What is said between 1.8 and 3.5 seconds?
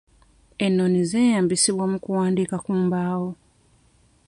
mu kuwandiika ku mbaawo